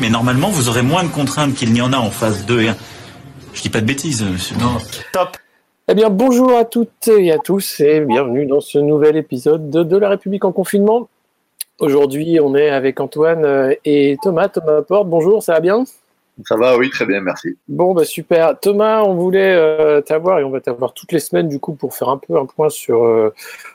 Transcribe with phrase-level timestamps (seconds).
[0.00, 2.68] Mais normalement, vous aurez moins de contraintes qu'il n'y en a en phase 2 et
[2.68, 2.76] 1.
[3.52, 4.56] Je dis pas de bêtises, monsieur.
[4.56, 4.78] Non.
[5.12, 5.36] Top.
[5.88, 9.82] Eh bien, bonjour à toutes et à tous et bienvenue dans ce nouvel épisode de,
[9.82, 11.08] de La République en confinement.
[11.80, 14.48] Aujourd'hui, on est avec Antoine euh, et Thomas.
[14.48, 15.84] Thomas Porte, bonjour, ça va bien?
[16.46, 17.56] Ça va, oui, très bien, merci.
[17.66, 18.58] Bon, bah super.
[18.60, 21.94] Thomas, on voulait euh, t'avoir et on va t'avoir toutes les semaines du coup pour
[21.94, 23.34] faire un peu un point sur euh,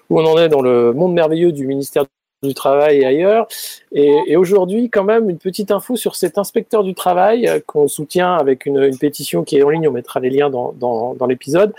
[0.09, 2.05] où on en est dans le monde merveilleux du ministère
[2.43, 3.47] du Travail et ailleurs.
[3.91, 8.65] Et, aujourd'hui, quand même, une petite info sur cet inspecteur du travail qu'on soutient avec
[8.65, 11.73] une, pétition qui est en ligne, on mettra les liens dans, dans, l'épisode,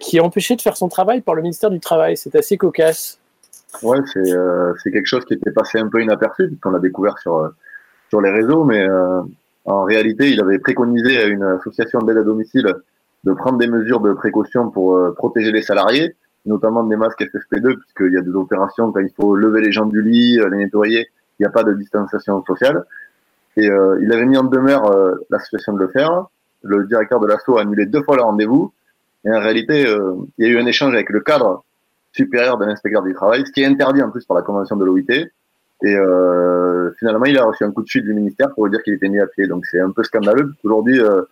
[0.00, 2.16] qui est empêché de faire son travail par le ministère du Travail.
[2.16, 3.18] C'est assez cocasse.
[3.82, 7.36] Ouais, c'est euh, quelque chose qui était passé un peu inaperçu puisqu'on l'a découvert sur
[7.36, 7.48] euh,
[8.08, 9.20] sur les réseaux, mais euh,
[9.64, 12.72] en réalité, il avait préconisé à une association d'aide à domicile
[13.24, 16.14] de prendre des mesures de précaution pour protéger les salariés,
[16.46, 19.86] notamment des masques FFP2, puisqu'il y a des opérations quand il faut lever les gens
[19.86, 22.84] du lit, les nettoyer, il n'y a pas de distanciation sociale.
[23.56, 24.94] Et il avait mis en demeure
[25.30, 26.26] l'association de le faire.
[26.62, 28.72] Le directeur de l'ASSO a annulé deux fois le rendez-vous.
[29.24, 29.86] Et en réalité,
[30.38, 31.64] il y a eu un échange avec le cadre
[32.16, 34.84] supérieur de l'inspecteur du travail, ce qui est interdit en plus par la convention de
[34.84, 35.28] l'OIT.
[35.82, 38.82] Et euh, finalement, il a reçu un coup de fil du ministère pour lui dire
[38.82, 39.46] qu'il était mis à pied.
[39.46, 40.54] Donc c'est un peu scandaleux.
[40.64, 41.22] Aujourd'hui, euh,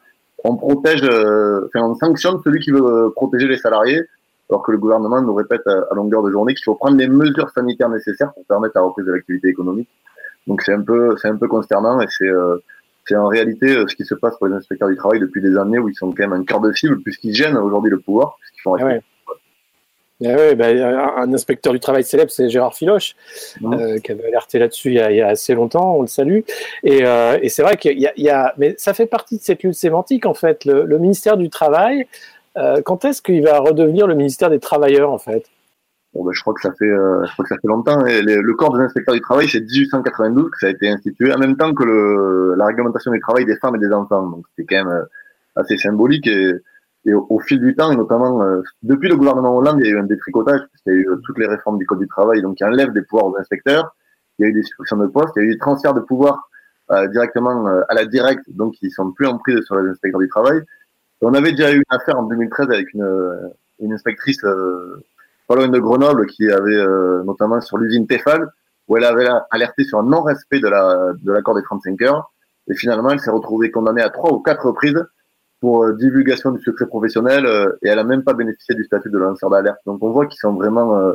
[0.44, 4.02] on protège, euh, enfin, on sanctionne celui qui veut protéger les salariés,
[4.50, 7.50] alors que le gouvernement nous répète à, longueur de journée qu'il faut prendre les mesures
[7.50, 9.88] sanitaires nécessaires pour permettre la reprise de l'activité économique.
[10.46, 12.56] Donc c'est un peu, c'est un peu consternant et c'est euh,
[13.06, 15.56] c'est en réalité euh, ce qui se passe pour les inspecteurs du travail depuis des
[15.56, 18.36] années où ils sont quand même un cœur de cible puisqu'ils gênent aujourd'hui le pouvoir,
[18.40, 18.76] puisqu'ils font
[20.20, 20.68] eh bah,
[21.16, 23.14] un inspecteur du travail célèbre, c'est Gérard Filoche,
[23.62, 26.40] euh, qui avait alerté là-dessus il, y a assez longtemps, on le salue.
[26.82, 29.62] Et, euh, et c'est vrai qu'il y, y, a, mais ça fait partie de cette
[29.64, 30.64] lutte sémantique, en fait.
[30.64, 32.06] Le, le ministère du Travail,
[32.56, 35.46] euh, quand est-ce qu'il va redevenir le ministère des Travailleurs, en fait?
[36.12, 38.00] Bon, ben, je, crois que ça fait, je crois que ça fait longtemps.
[38.04, 41.56] Le corps des inspecteurs du travail, c'est 1892 que ça a été institué, en même
[41.56, 44.28] temps que la réglementation du travail des femmes et des enfants.
[44.28, 45.06] Donc c'est quand même
[45.56, 46.26] assez symbolique.
[46.26, 49.92] Et, au, fil du temps, et notamment euh, depuis le gouvernement Hollande, il y a
[49.92, 52.40] eu un détricotage, puisqu'il y a eu euh, toutes les réformes du Code du travail,
[52.40, 53.94] donc qui enlèvent des pouvoirs aux inspecteurs.
[54.38, 56.00] Il y a eu des suppressions de postes, il y a eu des transferts de
[56.00, 56.48] pouvoirs
[56.92, 60.28] euh, directement à la directe, donc ils sont plus en prise sur les inspecteurs du
[60.28, 60.62] travail.
[61.24, 64.40] On avait déjà eu une affaire en 2013 avec une, une inspectrice
[65.46, 66.84] pas loin de Grenoble qui avait
[67.24, 68.48] notamment sur l'usine Tefal,
[68.88, 72.32] où elle avait alerté sur un non-respect de la de l'accord des 35 heures.
[72.68, 75.04] Et finalement, elle s'est retrouvée condamnée à trois ou quatre reprises
[75.64, 79.08] pour euh, divulgation du secret professionnel euh, et elle a même pas bénéficié du statut
[79.08, 79.78] de lanceur d'alerte.
[79.86, 81.14] Donc on voit qu'ils sont vraiment, euh,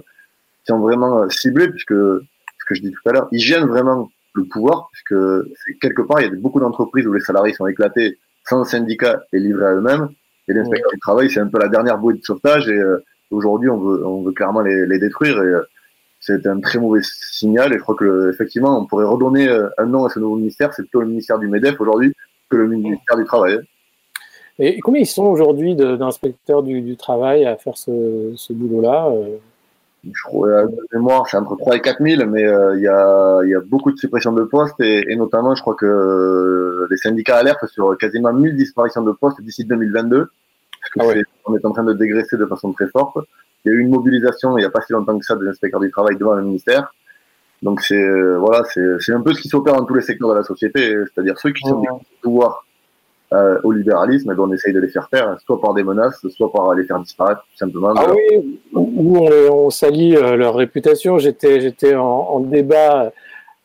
[0.64, 4.10] ils sont vraiment ciblés puisque ce que je dis tout à l'heure, ils gênent vraiment
[4.34, 8.18] le pouvoir puisque quelque part il y a beaucoup d'entreprises où les salariés sont éclatés
[8.46, 10.10] sans syndicat et livrés à eux-mêmes.
[10.48, 12.82] Et l'inspecteur du travail, c'est un peu la dernière bouée de sauvetage et
[13.30, 15.54] aujourd'hui on veut, on veut clairement les, les détruire et
[16.20, 20.06] c'est un très mauvais signal et je crois que effectivement on pourrait redonner un nom
[20.06, 22.14] à ce nouveau ministère, c'est plutôt le ministère du MEDEF aujourd'hui
[22.50, 23.60] que le ministère du Travail.
[24.62, 29.38] Et combien ils sont aujourd'hui d'inspecteurs du, travail à faire ce, ce boulot-là euh?
[30.04, 33.42] Je crois, de mémoire, c'est entre 3 et 4 000, mais euh, il y, a,
[33.44, 36.96] y, a, beaucoup de suppressions de postes et, et, notamment, je crois que euh, les
[36.96, 40.30] syndicats alertent sur quasiment 1000 disparitions de postes d'ici 2022.
[40.82, 43.18] Parce que ah on est en train de dégraisser de façon très forte.
[43.66, 45.48] Il y a eu une mobilisation il n'y a pas si longtemps que ça des
[45.48, 46.94] inspecteurs du travail devant le ministère.
[47.62, 50.44] Donc c'est voilà, c'est un peu ce qui s'opère dans tous les secteurs de la
[50.44, 52.64] société, c'est-à-dire ceux qui sont au pouvoir
[53.32, 56.52] euh, au libéralisme, ben on essaye de les faire taire, soit par des menaces, soit
[56.52, 57.94] par les faire disparaître, tout simplement.
[57.96, 61.20] Ah oui, ou on, on salit euh, leur réputation.
[61.20, 63.12] J'étais, j'étais en, en, débat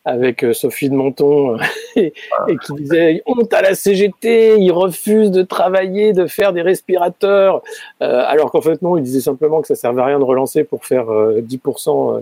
[0.03, 1.57] avec euh, Sophie de Menton
[1.95, 2.45] et, ah.
[2.47, 7.63] et, qui disait honte à la CGT, ils refusent de travailler, de faire des respirateurs,
[8.03, 10.63] euh, alors qu'en fait non, ils disaient simplement que ça servait à rien de relancer
[10.63, 12.21] pour faire 10%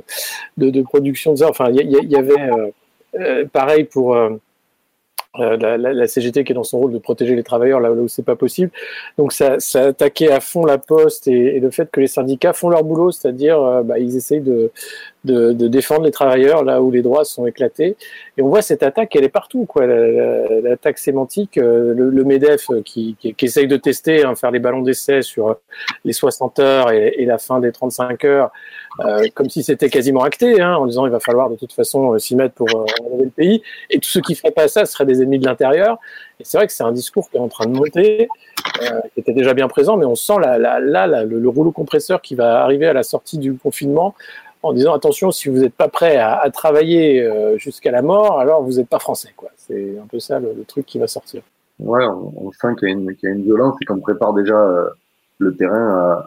[0.55, 1.49] de, de, production de ça.
[1.49, 2.49] Enfin, il y, y, y, avait
[3.51, 4.15] pareil pour
[5.39, 7.91] euh, la, la, la, CGT qui est dans son rôle de protéger les travailleurs là,
[7.91, 8.69] où c'est pas possible.
[9.17, 12.69] Donc ça, ça attaquait à fond la poste et, le fait que les syndicats font
[12.69, 14.71] leur boulot, c'est-à-dire euh, bah, ils essayent de,
[15.25, 17.95] de, de, défendre les travailleurs là où les droits sont éclatés.
[18.37, 19.87] Et on voit cette attaque, elle est partout, quoi.
[19.87, 24.59] L'attaque sémantique, euh, le, le, Medef qui, qui, qui, essaye de tester, hein, faire les
[24.59, 25.57] ballons d'essai sur
[26.05, 28.51] les 60 heures et, la fin des 35 heures,
[28.99, 32.17] euh, comme si c'était quasiment acté, hein, en disant il va falloir de toute façon
[32.19, 33.63] s'y mettre pour relever le pays.
[33.89, 35.97] Et tous ceux qui feraient pas ça seraient des ennemis de l'intérieur.
[36.39, 38.27] Et c'est vrai que c'est un discours qui est en train de monter,
[39.13, 42.63] qui était déjà bien présent, mais on sent là, là, le, rouleau compresseur qui va
[42.63, 44.15] arriver à la sortie du confinement
[44.61, 48.73] en disant attention, si vous n'êtes pas prêt à, travailler jusqu'à la mort, alors vous
[48.73, 49.29] n'êtes pas français.
[49.35, 49.49] Quoi.
[49.57, 51.41] C'est un peu ça le, truc qui va sortir.
[51.79, 54.55] Ouais, on, sent qu'il y, a une violence et qu'on prépare déjà
[55.43, 56.25] le terrain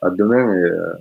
[0.00, 0.52] à, demain.
[0.52, 0.92] Et, euh,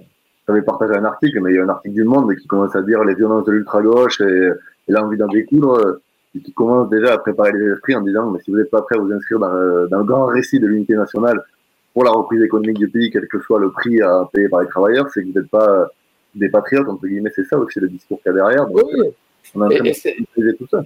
[0.48, 2.82] j'avais partagé un article, mais il y a un article du Monde qui commence à
[2.82, 4.52] dire les violences de l'ultra-gauche et,
[4.88, 6.00] l'envie d'en découdre,
[6.34, 8.82] et qui commence déjà à préparer les esprits en disant, mais si vous n'êtes pas
[8.82, 11.44] prêt à vous inscrire dans, dans le grand récit de l'unité nationale
[11.94, 14.68] pour la reprise économique du pays, quel que soit le prix à payer par les
[14.68, 15.90] travailleurs, c'est que vous n'êtes pas
[16.36, 18.68] des patriotes, entre guillemets, c'est ça aussi le discours qu'il y a derrière.
[18.68, 19.10] Donc, oui.
[19.56, 20.84] On a tout ça.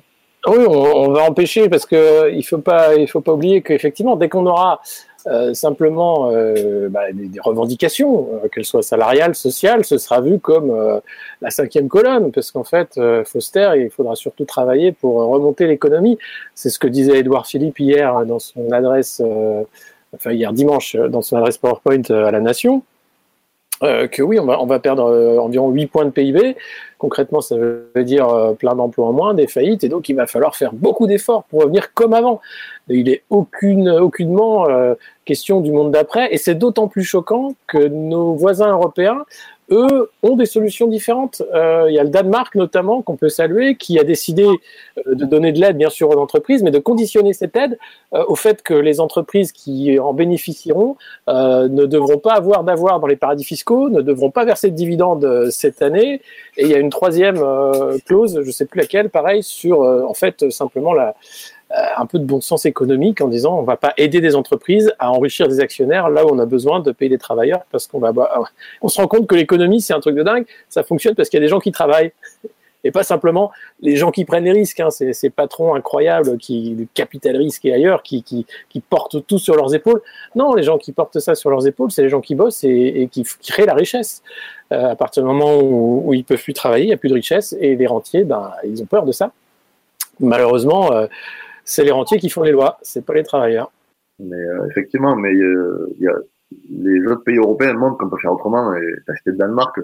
[0.48, 4.28] Oui, on, va empêcher parce que il faut pas, il faut pas oublier qu'effectivement, dès
[4.28, 4.82] qu'on aura
[5.28, 11.02] euh, simplement euh, bah, des, revendications, euh, qu'elles soient salariales, sociales, ce sera vu comme
[11.42, 16.18] la cinquième colonne, parce qu'en fait, Foster, il faudra surtout travailler pour remonter l'économie.
[16.56, 19.22] C'est ce que disait Edouard Philippe hier dans son adresse,
[20.14, 22.84] enfin hier dimanche, dans son adresse PowerPoint à la Nation.
[23.82, 26.56] Que oui, on va, perdre environ 8 points de PIB.
[26.98, 28.28] Concrètement, ça veut dire
[28.60, 31.62] plein d'emplois en moins, des faillites, et donc il va falloir faire beaucoup d'efforts pour
[31.62, 32.42] revenir comme avant.
[32.88, 34.96] Il est aucune, aucunement euh,
[35.26, 39.26] question du monde d'après, et c'est d'autant plus choquant que nos voisins européens,
[39.72, 41.42] eux, ont des solutions différentes.
[41.54, 45.26] Euh, il y a le Danemark notamment qu'on peut saluer, qui a décidé euh, de
[45.26, 47.78] donner de l'aide bien sûr aux entreprises, mais de conditionner cette aide
[48.12, 50.98] au fait que les entreprises qui en bénéficieront
[51.28, 55.50] ne devront pas avoir d'avoir dans les paradis fiscaux, ne devront pas verser de dividendes
[55.50, 56.22] cette année.
[56.58, 57.42] Et il y a une troisième
[58.06, 61.14] clause, je ne sais plus laquelle, pareil sur en fait simplement la euh,
[61.98, 65.12] un peu de bon sens économique en disant on va pas aider des entreprises à
[65.12, 68.14] enrichir des actionnaires là où on a besoin de payer des travailleurs parce qu'on va
[68.82, 70.46] on se rend compte que l'économie c'est un truc de dingue.
[70.70, 72.12] Ça fonctionne parce qu'il y a des gens qui travaillent
[72.84, 73.52] et pas simplement
[73.82, 74.90] les gens qui prennent les risques hein.
[74.90, 79.56] ces, patrons incroyables qui du capital risque et ailleurs qui, qui, qui, portent tout sur
[79.56, 80.02] leurs épaules.
[80.36, 83.08] Non les gens qui portent ça sur leurs épaules c'est les gens qui bossent et,
[83.12, 84.24] qui, créent la richesse.
[84.72, 87.10] Euh, à partir du moment où, où ils peuvent plus travailler il y a plus
[87.10, 89.32] de richesse et les rentiers ben ils ont peur de ça.
[90.20, 91.08] Malheureusement euh,
[91.64, 93.72] c'est les rentiers qui font les lois, c'est pas les travailleurs.
[94.20, 96.16] Mais euh, effectivement, mais euh, y a,
[96.70, 98.76] les autres pays européens montrent qu'on peut faire autrement.
[98.76, 99.80] Et t'as cité le Danemark.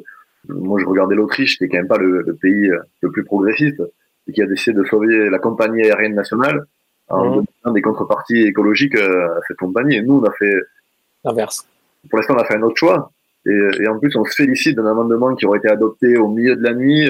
[0.49, 3.81] Moi, je regardais l'Autriche, qui est quand même pas le, pays euh, le plus progressiste,
[4.27, 6.65] et qui a décidé de sauver la compagnie aérienne nationale
[7.09, 7.45] en mmh.
[7.63, 9.95] donnant des contreparties écologiques à cette compagnie.
[9.95, 10.53] Et nous, on a fait
[11.23, 11.65] l'inverse.
[12.09, 13.11] Pour l'instant, on a fait un autre choix.
[13.45, 16.57] Et, et, en plus, on se félicite d'un amendement qui aurait été adopté au milieu
[16.57, 17.09] de la nuit,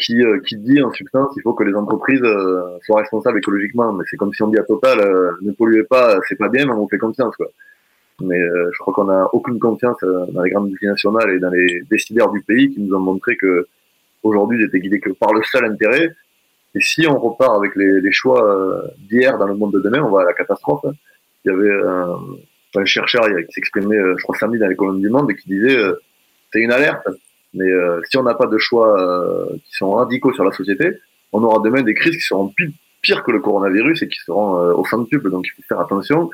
[0.00, 3.92] qui, euh, qui dit en substance qu'il faut que les entreprises euh, soient responsables écologiquement.
[3.92, 6.66] Mais c'est comme si on dit à Total, euh, ne polluez pas, c'est pas bien,
[6.66, 7.34] mais on fait confiance.
[8.22, 12.30] Mais je crois qu'on n'a aucune confiance dans les grandes multinationales et dans les décideurs
[12.30, 13.66] du pays qui nous ont montré que
[14.22, 16.14] aujourd'hui ils étaient guidés que par le seul intérêt.
[16.74, 20.20] Et si on repart avec les, choix d'hier dans le monde de demain, on va
[20.20, 20.84] à la catastrophe.
[21.46, 22.18] Il y avait un,
[22.74, 25.78] un chercheur qui s'exprimait, je crois, samedi dans les colonnes du Monde et qui disait
[26.52, 27.08] c'est une alerte
[27.54, 30.98] mais euh, si on n'a pas de choix euh, qui sont radicaux sur la société,
[31.32, 32.52] on aura demain des crises qui seront
[33.02, 35.30] pires que le coronavirus et qui seront euh, au centuple.
[35.30, 36.30] Donc il faut faire attention.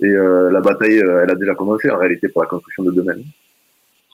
[0.00, 3.14] Et la bataille, elle a déjà commencé en réalité pour la construction de demain.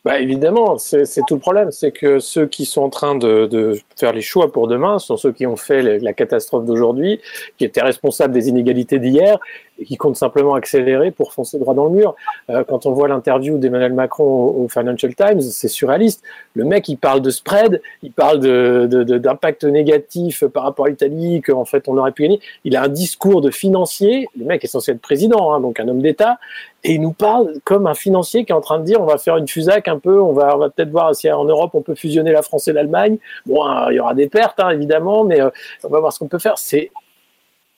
[0.05, 3.79] Bah évidemment, c'est tout le problème, c'est que ceux qui sont en train de, de,
[3.97, 7.21] faire les choix pour demain sont ceux qui ont fait la catastrophe d'aujourd'hui,
[7.57, 9.39] qui étaient responsables des inégalités d'hier
[9.79, 12.17] et qui comptent simplement accélérer pour foncer droit dans le mur.
[12.51, 16.23] Euh, quand on voit l'interview d'Emmanuel Macron au, Financial Times, c'est surréaliste.
[16.55, 21.43] Le mec, il parle de spread, il parle d'impact de, négatif par rapport à l'Italie,
[21.43, 22.41] qu'en fait on aurait pu gagner.
[22.65, 25.87] Il a un discours de financier, le mec est censé être président, hein, donc un
[25.87, 26.39] homme d'État,
[26.85, 29.19] et il nous parle comme un financier qui est en train de dire on va
[29.19, 31.83] faire une fusac un peu, on va, on va peut-être voir si en Europe on
[31.83, 33.19] peut fusionner la France et l'Allemagne.
[33.47, 35.51] Bon, hein, il y aura des pertes hein, évidemment, mais euh,
[35.85, 36.59] on va voir ce qu'on peut faire.
[36.59, 36.91] C'est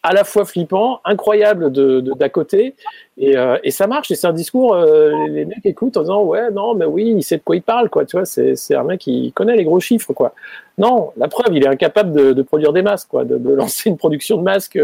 [0.04, 2.75] à la fois flippant, incroyable de d'à côté,
[3.16, 4.11] et, euh, et, ça marche.
[4.11, 7.23] Et c'est un discours, euh, les mecs écoutent en disant ouais non mais oui, il
[7.25, 8.04] sait de quoi il parle quoi.
[8.04, 10.34] Tu vois, c'est c'est un mec qui connaît les gros chiffres quoi.
[10.76, 13.88] Non, la preuve, il est incapable de, de produire des masques quoi, de, de, lancer
[13.88, 14.78] une production de masques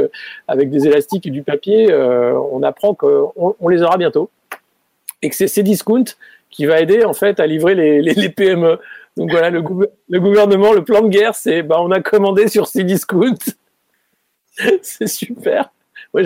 [0.49, 1.95] avec des élastiques et du papier.
[1.95, 4.31] on apprend qu'on on les aura bientôt
[5.23, 6.05] et que c'est Cdiscount
[6.49, 8.79] qui va aider en fait à livrer les, les, PME.
[9.19, 9.63] Donc voilà, le,
[10.09, 13.37] le, gouvernement, le plan de guerre, c'est bah, on a commandé sur Cdiscount.
[14.83, 15.71] c'est super.
[16.15, 16.23] Moi,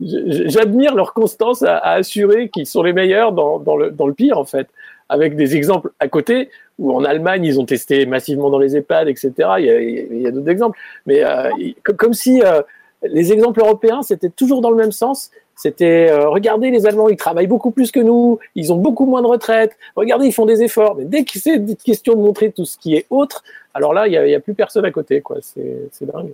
[0.00, 4.68] j'admire leur constance à, assurer qu'ils sont les meilleurs dans, le, pire en fait.
[5.10, 9.08] Avec des exemples à côté, où en Allemagne, ils ont testé massivement dans les EHPAD,
[9.08, 9.32] etc.
[9.58, 10.78] Il y a, d'autres exemples.
[11.06, 11.50] Mais euh,
[11.98, 12.62] comme, si euh,
[13.02, 17.18] les exemples européens, c'était toujours dans le même sens C'était euh, regardez les Allemands, ils
[17.18, 19.76] travaillent beaucoup plus que nous, ils ont beaucoup moins de retraite.
[19.94, 20.96] Regardez, ils font des efforts.
[20.96, 23.44] Mais dès que c'est question de montrer tout ce qui est autre,
[23.74, 25.36] alors là, il n'y a, a, plus personne à côté, quoi.
[25.42, 26.32] C'est dingue.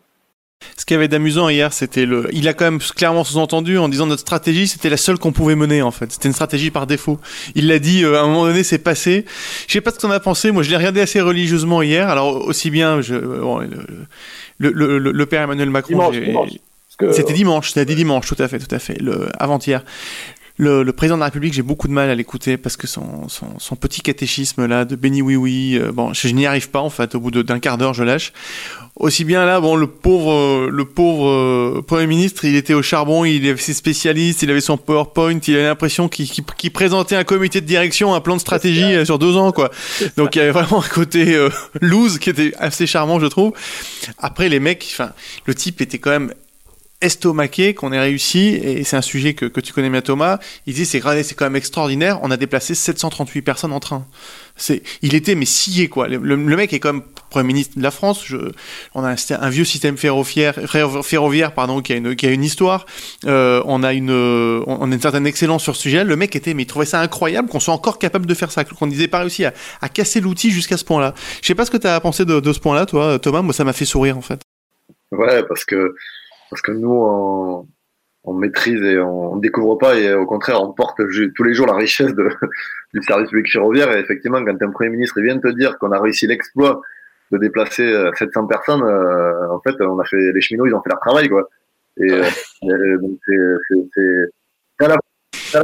[0.76, 2.28] Ce qui avait d'amusant hier, c'était le.
[2.32, 5.54] Il a quand même clairement sous-entendu en disant notre stratégie, c'était la seule qu'on pouvait
[5.54, 6.12] mener en fait.
[6.12, 7.18] C'était une stratégie par défaut.
[7.54, 9.24] Il l'a dit euh, à un moment donné, c'est passé.
[9.66, 10.50] Je sais pas ce qu'on a pensé.
[10.50, 12.08] Moi, je l'ai regardé assez religieusement hier.
[12.08, 16.12] Alors aussi bien, je, bon, le, le, le, le, père Emmanuel Macron.
[17.12, 18.98] C'était dimanche, c'était dimanche, tout à fait, tout à fait,
[19.38, 19.82] avant-hier.
[20.60, 23.28] Le, le, président de la République, j'ai beaucoup de mal à l'écouter parce que son,
[23.28, 26.68] son, son, petit catéchisme là de béni oui oui, euh, bon, je, je n'y arrive
[26.68, 27.14] pas en fait.
[27.14, 28.34] Au bout d'un quart d'heure, je lâche.
[28.96, 32.82] Aussi bien là, bon, le pauvre, euh, le pauvre euh, premier ministre, il était au
[32.82, 37.16] charbon, il avait ses spécialistes, il avait son PowerPoint, il avait l'impression qu'il qu présentait
[37.16, 39.70] un comité de direction, un plan de stratégie sur deux ans, quoi.
[40.18, 41.48] Donc il y avait vraiment un côté euh,
[41.80, 43.54] loose qui était assez charmant, je trouve.
[44.18, 45.12] Après, les mecs, enfin,
[45.46, 46.34] le type était quand même
[47.00, 50.74] estomaqué qu'on ait réussi, et c'est un sujet que, que, tu connais bien Thomas, il
[50.74, 54.06] dit c'est c'est quand même extraordinaire, on a déplacé 738 personnes en train.
[54.56, 56.06] C'est, il était mais scié quoi.
[56.08, 58.26] Le, mec est comme Premier ministre de la France.
[58.94, 60.54] On a un, vieux système ferroviaire,
[61.02, 62.84] ferroviaire pardon, qui a une, qui a une histoire.
[63.24, 66.04] Euh, on a une, on a une certaine excellence sur ce sujet.
[66.04, 68.64] Le mec était, mais il trouvait ça incroyable qu'on soit encore capable de faire ça,
[68.64, 71.14] qu'on disait pas réussi à, à casser l'outil jusqu'à ce point-là.
[71.40, 73.40] Je sais pas ce que tu as pensé de, de ce point-là, toi, Thomas.
[73.40, 74.40] Moi, ça m'a fait sourire en fait.
[75.12, 75.94] Ouais, parce que
[76.50, 77.66] parce que nous, on,
[78.24, 81.00] on maîtrise et on, ne découvre pas et au contraire, on porte
[81.34, 82.28] tous les jours la richesse de,
[82.94, 83.90] du service public ferroviaire.
[83.96, 86.80] Et effectivement, quand un premier ministre vient te dire qu'on a réussi l'exploit
[87.32, 90.82] de déplacer 700 euh, personnes, euh, en fait, on a fait les cheminots, ils ont
[90.82, 91.48] fait leur travail, quoi.
[91.96, 94.28] Et euh, donc c'est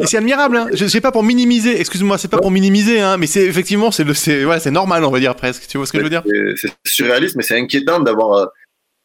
[0.00, 0.68] et c'est admirable, hein.
[0.72, 4.02] je sais pas pour minimiser, excuse-moi, c'est pas pour minimiser, hein, mais c'est effectivement c'est
[4.02, 5.66] le c'est ouais, c'est normal, on va dire presque.
[5.68, 6.24] Tu vois ce que je veux dire?
[6.56, 8.50] C'est surréaliste, mais c'est inquiétant d'avoir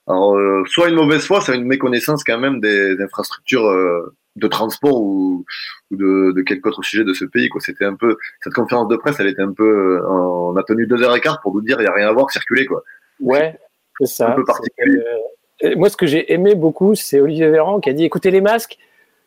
[0.08, 4.48] alors, euh, soit une mauvaise foi, c'est une méconnaissance quand même des infrastructures euh, de
[4.48, 5.46] transport ou,
[5.92, 7.50] ou de, de, quelque autre sujet de ce pays.
[7.50, 7.62] Quoi.
[7.62, 10.88] C'était un peu cette conférence de presse, elle était un peu, euh, on a tenu
[10.88, 12.84] deux heures et quart pour nous dire il y a rien à voir, circuler quoi.
[13.20, 13.58] Ouais,
[14.00, 14.32] c'est ça.
[14.32, 15.00] Un peu particulier.
[15.64, 18.42] Euh, moi, ce que j'ai aimé beaucoup, c'est Olivier Véran qui a dit écoutez les
[18.42, 18.78] masques,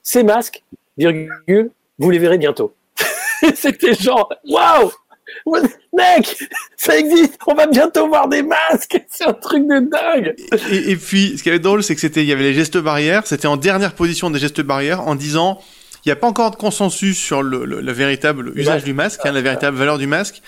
[0.02, 0.64] ces masques,
[0.96, 2.74] virgule, vous les verrez bientôt.
[3.54, 4.90] C'était genre waouh
[5.92, 6.36] Mec,
[6.76, 10.34] ça existe, on va bientôt voir des masques, c'est un truc de dingue.
[10.70, 12.78] Et, et puis, ce qui avait drôle, c'est que c'était, il y avait les gestes
[12.78, 15.60] barrières, c'était en dernière position des gestes barrières, en disant,
[16.04, 19.20] il n'y a pas encore de consensus sur le, le, le véritable usage du masque,
[19.24, 20.42] hein, la véritable valeur du masque.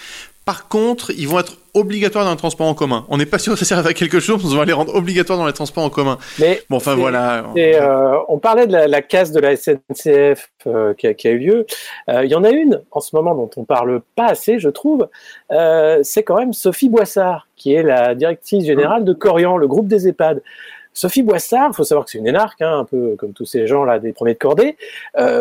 [0.47, 3.05] Par contre, ils vont être obligatoires dans les transports en commun.
[3.09, 5.41] On n'est pas sûr que ça serve à quelque chose, on va les rendre obligatoires
[5.41, 6.19] dans les transports en commun.
[6.39, 7.47] Mais bon, enfin voilà.
[7.57, 11.33] Euh, on parlait de la, la, casse de la SNCF euh, qui, a, qui, a,
[11.33, 11.67] eu lieu.
[12.09, 14.69] Euh, il y en a une en ce moment dont on parle pas assez, je
[14.69, 15.09] trouve.
[15.51, 20.07] C'est quand même Sophie Boissard, qui est la directrice générale de Corian, le groupe des
[20.07, 20.45] EHPAD.
[20.93, 23.67] Sophie Boissard, il faut savoir que c'est une énarque, hein, un peu comme tous ces
[23.67, 24.77] gens là des premiers de cordée,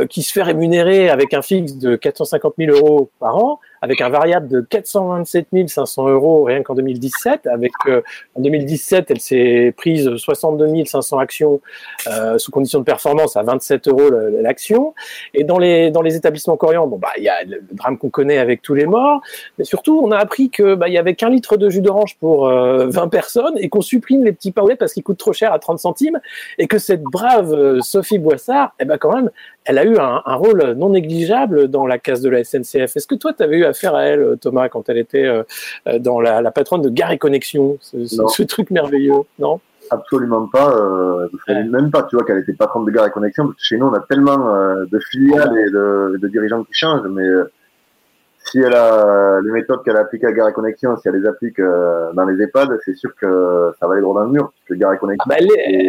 [0.09, 4.09] qui se fait rémunérer avec un fixe de 450 000 euros par an, avec un
[4.09, 7.47] variable de 427 500 euros rien qu'en 2017.
[7.47, 8.01] Avec euh,
[8.35, 11.61] en 2017, elle s'est prise 62 500 actions
[12.07, 14.93] euh, sous condition de performance à 27 euros l'action.
[15.33, 18.09] Et dans les dans les établissements coréens, bon bah il y a le drame qu'on
[18.09, 19.21] connaît avec tous les morts,
[19.57, 22.17] mais surtout on a appris que bah il y avait qu'un litre de jus d'orange
[22.19, 25.59] pour 20 personnes et qu'on supprime les petits paolets parce qu'ils coûtent trop cher à
[25.59, 26.19] 30 centimes
[26.57, 29.29] et que cette brave Sophie Boissard, eh ben quand même,
[29.65, 32.95] elle a eu un, un, rôle non négligeable dans la casse de la SNCF.
[32.95, 35.43] Est-ce que toi, tu avais eu affaire à elle, Thomas, quand elle était euh,
[35.99, 37.77] dans la, la, patronne de Gare et Connexion.
[37.81, 39.59] Ce, ce, ce truc merveilleux, non?
[39.91, 40.75] Absolument pas.
[40.75, 43.45] Euh, je ne savais même pas, tu vois, qu'elle était patronne de Gare et Connexion,
[43.45, 46.73] parce que chez nous, on a tellement euh, de filiales et de, de, dirigeants qui
[46.73, 47.51] changent, mais euh,
[48.51, 51.27] si elle a les méthodes qu'elle a appliquées à Gare et Connexion, si elle les
[51.27, 54.51] applique euh, dans les EHPAD, c'est sûr que ça va aller droit dans le mur.
[54.51, 55.23] Parce que Gare et Connexion.
[55.25, 55.45] Ah bah,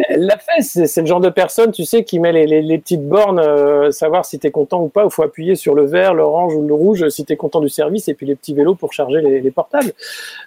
[0.09, 0.61] elle l'a fait.
[0.61, 3.91] C'est le genre de personne, tu sais, qui met les, les, les petites bornes, euh,
[3.91, 5.05] savoir si tu es content ou pas.
[5.05, 7.69] Il faut appuyer sur le vert, l'orange ou le rouge si tu es content du
[7.69, 9.91] service, et puis les petits vélos pour charger les, les portables.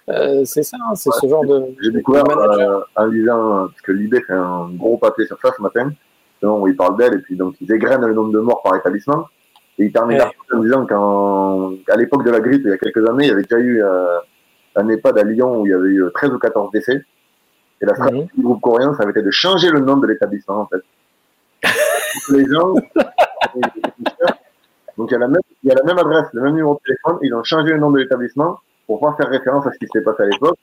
[0.09, 1.63] Euh, c'est ça, hein, c'est ouais, ce genre de.
[1.81, 5.61] J'ai découvert euh, en lisant, parce que l'idée fait un gros papier sur ça ce
[5.61, 5.91] matin,
[6.43, 9.27] où il parle d'elle, et puis donc ils égrènent le nombre de morts par établissement.
[9.81, 10.31] Et il termine ouais.
[10.53, 13.41] en disant qu'à l'époque de la grippe, il y a quelques années, il y avait
[13.41, 14.19] déjà eu euh,
[14.75, 17.03] un EHPAD à Lyon où il y avait eu 13 ou 14 décès.
[17.81, 18.37] Et la stratégie mmh.
[18.37, 20.83] du groupe coréen, ça avait été de changer le nom de l'établissement, en fait.
[22.29, 22.75] les gens,
[24.97, 26.75] donc il y, a la même, il y a la même adresse, le même numéro
[26.75, 29.79] de téléphone, ils ont changé le nom de l'établissement pour pas faire référence à ce
[29.79, 30.57] qui s'était passé à l'époque.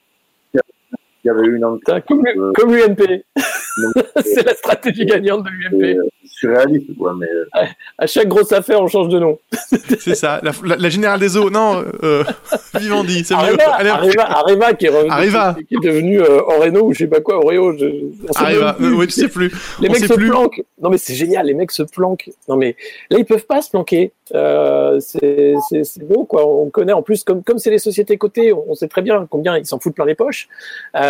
[1.24, 2.04] Il y avait eu une enquête.
[2.06, 3.22] Comme, euh, comme l'UMP.
[4.24, 6.00] C'est la stratégie gagnante de l'UMP.
[6.24, 7.14] surréaliste, quoi.
[7.18, 7.64] Mais euh,
[7.98, 9.38] À chaque grosse affaire, on change de nom.
[9.98, 10.40] C'est ça.
[10.42, 11.50] La, la- la générale des eaux.
[11.50, 12.22] Non, euh,
[12.78, 13.40] Vivendi, c'est mieux.
[13.40, 15.56] Arriva, Allez, Arriva, Arriva qui est revenu, Arriva.
[15.68, 17.76] qui est devenu euh, Oreno ou je sais pas quoi, Oreo.
[17.76, 18.74] Je, on Arriva.
[18.74, 18.86] plus.
[18.86, 19.50] Euh, ouais, tu sais plus.
[19.80, 20.28] Les On mecs se plus.
[20.30, 20.62] planquent.
[20.80, 22.30] Non mais c'est génial, les mecs se planquent.
[22.48, 22.76] Non mais
[23.10, 24.12] là ils peuvent pas se planquer.
[24.34, 25.54] Euh, c'est
[26.04, 26.46] beau quoi.
[26.46, 29.26] On connaît en plus comme comme c'est les sociétés cotées, on, on sait très bien
[29.28, 30.48] combien ils s'en foutent plein les poches.
[30.94, 31.07] Euh,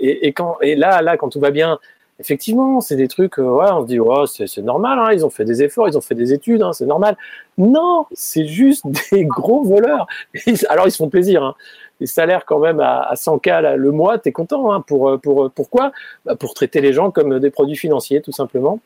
[0.00, 1.78] et, et quand et là là quand tout va bien,
[2.20, 3.38] effectivement c'est des trucs.
[3.38, 4.98] euh, ouais, on se dit c'est normal.
[4.98, 7.16] Hein, ils ont fait des efforts, ils ont fait des études, hein, c'est normal.
[7.58, 10.06] Non, c'est juste des gros voleurs.
[10.68, 11.42] Alors ils se font plaisir.
[11.42, 11.54] Hein.
[12.00, 15.50] Les salaires quand même à, à 100K là, le mois, t'es content hein, pour, pour
[15.50, 15.92] pourquoi?
[16.24, 18.80] Bah, Pour traiter les gens comme des produits financiers tout simplement.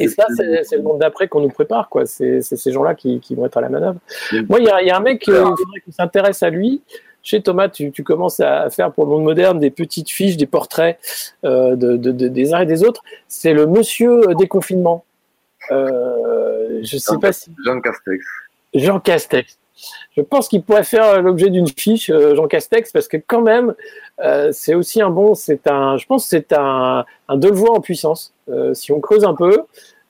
[0.00, 2.06] Et ça, c'est le monde d'après qu'on nous prépare, quoi.
[2.06, 3.98] C'est ces gens-là qui, qui vont être à la manœuvre.
[4.48, 6.82] Moi, il y y a un mec, euh, il faudrait qu'on s'intéresse à lui.
[7.28, 10.46] Chez Thomas, tu, tu commences à faire pour le monde moderne des petites fiches, des
[10.46, 10.98] portraits
[11.44, 13.02] euh, de, de- de- des uns et des autres.
[13.28, 15.04] C'est le monsieur déconfinement.
[15.70, 18.24] Euh, je sais pas si Jean Castex.
[18.72, 19.58] Jean Castex.
[20.16, 23.74] Je pense qu'il pourrait faire l'objet d'une fiche, euh, Jean Castex, parce que quand même,
[24.24, 27.80] euh, c'est aussi un bon, c'est un, je pense que c'est un, un Delevoye en
[27.80, 28.32] puissance.
[28.48, 29.64] Euh, si on creuse un peu,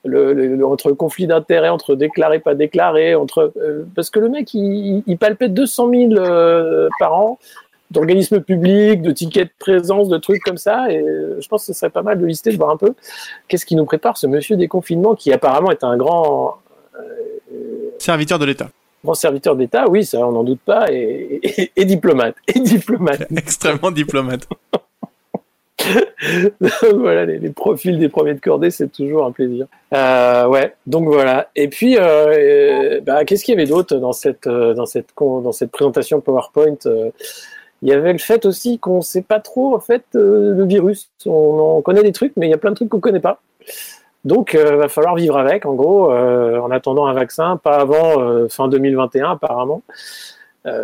[0.05, 4.53] le, entre le conflit d'intérêts, entre déclaré, pas déclaré, entre, euh, parce que le mec,
[4.53, 7.37] il, il palpait 200 000 euh, par an
[7.91, 11.73] d'organismes publics, de tickets de présence, de trucs comme ça, et euh, je pense que
[11.73, 12.93] ce serait pas mal de lister, de voir un peu
[13.47, 16.57] qu'est-ce qui nous prépare ce monsieur déconfinement qui apparemment est un grand,
[17.97, 18.69] Serviteur de l'État.
[19.03, 23.25] grand serviteur d'État, oui, ça on n'en doute pas, et, et- et diplomate, et diplomate.
[23.35, 24.47] Extrêmement diplomate.
[26.95, 29.67] voilà, les, profils des premiers de cordée, c'est toujours un plaisir.
[29.93, 31.49] Euh, ouais, donc voilà.
[31.55, 35.51] Et puis, euh, euh, bah, qu'est-ce qu'il y avait d'autre dans cette dans cette dans
[35.51, 36.77] cette présentation PowerPoint
[37.81, 41.09] Il y avait le fait aussi qu'on ne sait pas trop en fait le virus.
[41.25, 43.41] On, connaît des trucs, mais il y a plein de trucs qu'on connaît pas.
[44.25, 48.67] Donc, euh, va falloir vivre avec, en gros, en attendant un vaccin, pas avant fin
[48.67, 49.81] 2021 apparemment,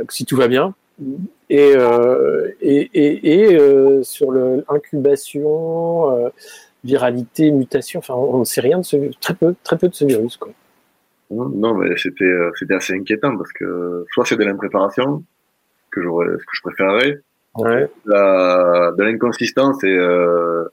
[0.10, 0.74] si tout va bien.
[1.50, 6.30] Et, euh, et, et, et euh, sur le incubation, euh,
[6.84, 10.06] viralité, mutation, enfin, on ne sait rien de ce très peu, très peu de ce
[10.06, 10.38] virus.
[10.38, 10.52] Quoi.
[11.32, 15.24] Non, mais c'était euh, c'était assez inquiétant parce que soit c'est de l'impréparation
[15.92, 17.20] que j'aurais ce que je préférerais,
[17.58, 17.90] Ouais.
[18.06, 20.66] la, de l'inconsistance et euh,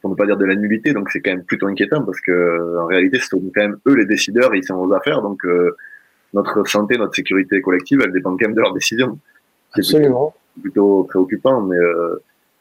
[0.00, 2.78] pour ne pas dire de la nullité, donc c'est quand même plutôt inquiétant parce que
[2.78, 5.76] en réalité ce sont quand même eux les décideurs, ils sont aux affaires, donc euh,
[6.34, 9.18] notre santé, notre sécurité collective, elle dépend quand même de leurs décisions.
[9.74, 10.34] C'est plutôt- Absolument.
[10.62, 12.16] plutôt préoccupant, mais euh,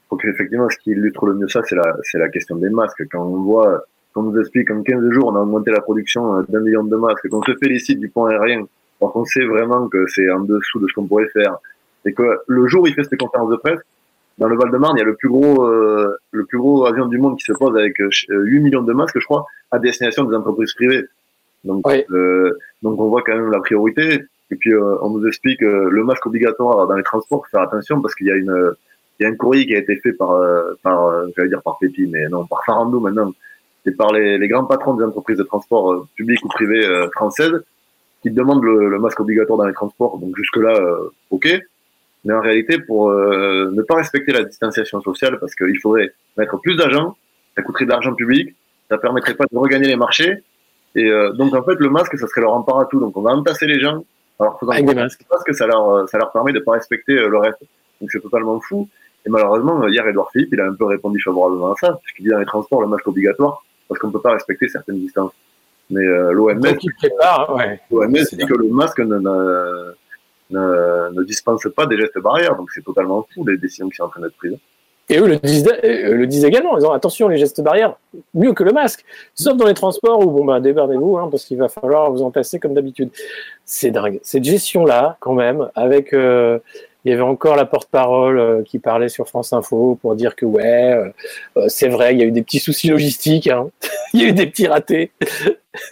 [0.10, 3.04] faut qu'effectivement, ce qui illustre le mieux ça, c'est la, c'est la question des masques.
[3.12, 6.38] Quand on voit, quand on nous explique qu'en 15 jours, on a augmenté la production
[6.38, 8.66] euh, d'un million de masques, qu'on se félicite du point aérien,
[9.02, 11.58] alors qu'on sait vraiment que c'est en dessous de ce qu'on pourrait faire,
[12.06, 13.80] et que le jour où il fait cette conférence de presse,
[14.40, 17.20] dans le Val-de-Marne, il y a le plus gros, euh, le plus gros avion du
[17.20, 20.36] monde qui se pose avec euh, 8 millions de masques, je crois, à destination des
[20.36, 21.06] entreprises privées.
[21.64, 22.04] Donc, Oui.
[22.12, 24.24] euh, donc on voit quand même la priorité.
[24.54, 27.62] Et puis euh, on nous explique euh, le masque obligatoire dans les transports, faut faire
[27.62, 28.74] attention parce qu'il y a une,
[29.20, 31.80] il y a un courrier qui a été fait par, euh, par, j'allais dire par
[31.80, 33.34] Pépi, mais non, par Farando maintenant,
[33.84, 37.64] c'est par les, grands patrons des entreprises de transport publiques ou privées françaises
[38.22, 40.20] qui demandent le, masque obligatoire dans les transports.
[40.20, 40.80] Donc jusque là,
[41.32, 41.50] ok.
[42.24, 46.78] Mais en réalité, pour ne pas respecter la distanciation sociale, parce qu'il faudrait mettre plus
[46.78, 47.18] d'agents,
[47.58, 48.56] ça coûterait de l'argent public,
[48.90, 50.38] ça permettrait pas de regagner les marchés.
[50.96, 53.02] Et donc en fait, le masque, ça serait leur empare à tout.
[53.02, 54.06] Donc on va entasser les gens.
[54.40, 55.26] Alors faisant des masques.
[55.30, 57.60] parce que ça leur, euh, ça leur permet de pas respecter euh, le reste.
[58.02, 58.90] Donc c'est totalement fou.
[59.26, 62.24] Et malheureusement, euh, hier, Edouard Philippe, il a un peu répondu favorablement à ça, puisqu'il
[62.24, 65.32] dit dans les transports, le masque obligatoire, parce qu'on peut pas respecter certaines distances.
[65.90, 66.62] Mais euh, l'OMS,
[67.90, 68.26] ouais.
[68.26, 69.94] C'est dit que le masque ne, ne,
[70.50, 74.04] ne, ne dispense pas des gestes barrières, donc c'est totalement fou les décisions qui sont
[74.04, 74.58] en train d'être prises.
[75.10, 77.96] Et eux le disent, euh, disent également, en disant attention, les gestes barrières,
[78.34, 79.04] mieux que le masque.
[79.36, 82.60] Sauf dans les transports où, bon, bah, débardez-vous, hein, parce qu'il va falloir vous entasser
[82.60, 83.10] comme d'habitude.
[83.66, 84.20] C'est dingue.
[84.24, 86.14] Cette gestion-là, quand même, avec.
[86.14, 86.60] euh,
[87.06, 90.46] il y avait encore la porte-parole euh, qui parlait sur France Info pour dire que,
[90.46, 91.10] ouais, euh,
[91.58, 93.68] euh, c'est vrai, il y a eu des petits soucis logistiques, hein.
[94.14, 95.12] il y a eu des petits ratés.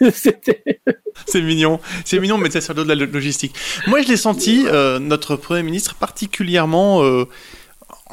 [1.26, 3.52] C'est mignon, c'est mignon, mais ça sur le dos de la logistique.
[3.88, 7.02] Moi, je l'ai senti, euh, notre Premier ministre, particulièrement.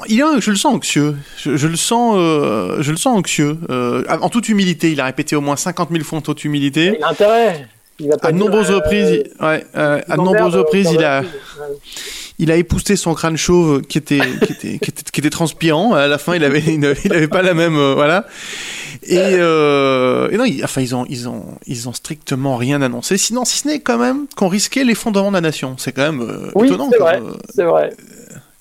[0.07, 1.15] Il je le sens anxieux.
[1.37, 3.57] Je, je le sens, euh, je le sens anxieux.
[3.69, 6.95] Euh, en toute humilité, il a répété au moins 50 000 fois en toute humilité.
[6.97, 7.67] Il a intérêt.
[8.01, 11.21] Il pas À de nombreuses euh, reprises, il- ouais, à de nombreuses reprises, il a,
[12.37, 15.93] il a épousseté son crâne chauve qui était, qui était, qui était, qui était transpirant.
[15.93, 18.25] À la fin, il avait, il avait- il avait pas la même, voilà.
[19.03, 19.37] Et, et
[20.37, 23.17] non, il- enfin, ils ont, ils ont, ils ont strictement rien annoncé.
[23.17, 25.75] Sinon, si ce n'est quand même qu'on risquait l'effondrement de la nation.
[25.77, 27.19] C'est quand même Oui, étonnant c'est comme, vrai,
[27.53, 27.93] c'est vrai.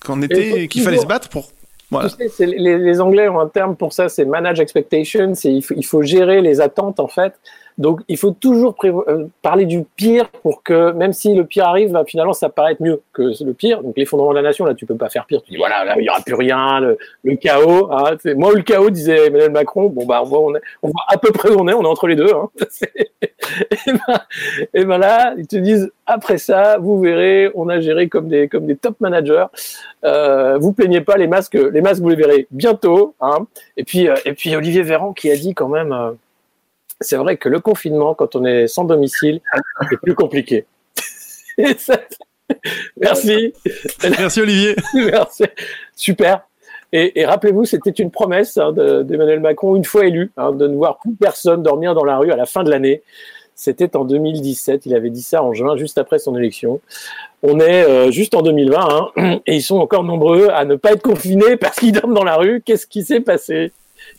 [0.05, 1.49] Qu'on était, qu'il fallait se battre pour
[1.91, 2.09] Voilà.
[2.09, 5.33] Tu sais, c'est- les, les Anglais ont un terme pour ça, c'est manage expectations.
[5.35, 7.33] C'est il faut, il faut gérer les attentes en fait.
[7.79, 11.91] Donc il faut toujours euh, parler du pire pour que même si le pire arrive,
[11.91, 13.81] bah, finalement ça paraît être mieux que le pire.
[13.81, 15.41] Donc l'effondrement de la nation, là tu peux pas faire pire.
[15.41, 17.89] Tu dis voilà, là il y aura plus rien, le, chaos.
[17.91, 19.87] Hein, moi le chaos disait Emmanuel Macron.
[19.87, 21.83] Bon bah on voit, on, est- on voit à peu près où on est, on
[21.83, 22.31] est entre les deux.
[22.33, 22.49] Hein.
[23.87, 24.19] Ben,
[24.73, 28.47] et ben là ils te disent après ça, vous verrez, on a géré comme des
[28.47, 29.45] comme des top managers.
[30.03, 33.15] Euh, vous plaignez pas les masques, les masques vous les verrez bientôt.
[33.21, 33.47] Hein.
[33.77, 36.11] Et puis euh, et puis Olivier Véran qui a dit quand même, euh,
[37.01, 39.41] c'est vrai que le confinement quand on est sans domicile,
[39.89, 40.65] c'est plus compliqué.
[41.77, 41.99] Ça-
[42.97, 43.53] Merci,
[44.17, 44.75] Merci Olivier.
[44.95, 45.43] merci,
[45.95, 46.41] super.
[46.91, 50.67] Et, et rappelez-vous, c'était une promesse hein, de- d'Emmanuel Macron, une fois élu, hein, de
[50.67, 53.03] ne voir plus personne dormir dans la rue à la fin de l'année.
[53.53, 56.81] C'était en 2017, il avait dit ça en juin, juste après son élection.
[57.43, 60.93] On est euh, juste en 2020, hein, et ils sont encore nombreux à ne pas
[60.93, 62.63] être confinés parce qu'ils dorment dans la rue.
[62.65, 63.71] Qu'est-ce qui s'est passé?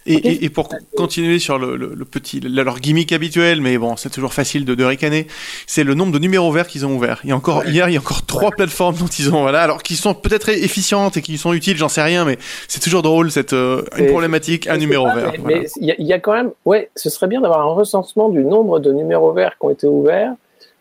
[0.07, 3.61] Et, et, et pour co- continuer sur le, le, le petit, le- leur gimmick habituel,
[3.61, 5.27] mais bon, c'est toujours facile de, de ricaner,
[5.67, 7.21] c'est le nombre de numéros verts qu'ils ont ouverts.
[7.25, 9.61] Il y a encore, hier, il y a encore trois plateformes dont ils ont, voilà,
[9.63, 13.03] alors qui sont peut-être efficientes et qui sont utiles, j'en sais rien, mais c'est toujours
[13.03, 15.33] drôle, cette, euh, une problématique, un numéro pas, vert.
[15.33, 15.69] Mais voilà.
[15.77, 18.31] il y, a- il y a quand même, ouais, ce serait bien d'avoir un recensement
[18.31, 20.33] du nombre de numéros verts qui ont été ouverts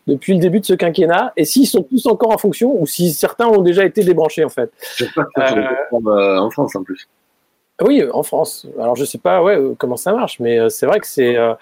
[0.08, 3.12] depuis le début de ce quinquennat, et s'ils sont tous encore en fonction, ou si
[3.12, 4.72] certains ont déjà été débranchés en fait.
[4.98, 5.62] J'espère que ça Euh,
[6.08, 7.08] euh, en France en plus.
[7.82, 8.68] Oui, en France.
[8.80, 11.38] Alors je sais pas, ouais, euh, comment ça marche, mais euh, c'est vrai que c'est.
[11.38, 11.54] euh,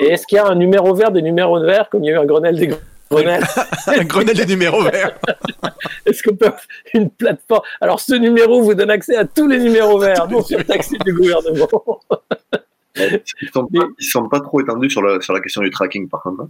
[0.00, 2.14] et est-ce qu'il y a un numéro vert des numéros verts comme il y a
[2.14, 2.70] eu un Grenelle des
[3.10, 3.42] Grenelles?
[3.86, 5.18] Un Grenelle des numéros verts.
[6.06, 6.52] Est-ce qu'on peut
[6.94, 7.62] une plateforme?
[7.80, 11.68] Alors ce numéro vous donne accès à tous les numéros verts, non surtaxés du gouvernement.
[12.98, 16.08] Ils sont pas, ils sont pas trop étendus sur la, sur la question du tracking
[16.08, 16.42] par contre.
[16.44, 16.48] hein.